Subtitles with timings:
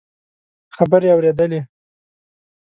[0.75, 1.61] خبرې اورېدلې.